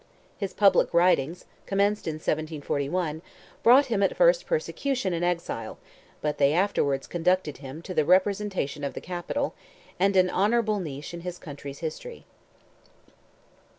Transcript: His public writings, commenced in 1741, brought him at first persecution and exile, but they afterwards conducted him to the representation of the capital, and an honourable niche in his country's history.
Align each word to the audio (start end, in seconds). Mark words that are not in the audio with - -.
His 0.35 0.55
public 0.55 0.95
writings, 0.95 1.45
commenced 1.67 2.07
in 2.07 2.15
1741, 2.15 3.21
brought 3.61 3.85
him 3.85 4.01
at 4.01 4.17
first 4.17 4.47
persecution 4.47 5.13
and 5.13 5.23
exile, 5.23 5.77
but 6.21 6.39
they 6.39 6.53
afterwards 6.53 7.05
conducted 7.05 7.57
him 7.57 7.83
to 7.83 7.93
the 7.93 8.03
representation 8.03 8.83
of 8.83 8.95
the 8.95 8.99
capital, 8.99 9.53
and 9.99 10.15
an 10.15 10.31
honourable 10.31 10.79
niche 10.79 11.13
in 11.13 11.21
his 11.21 11.37
country's 11.37 11.81
history. 11.81 12.25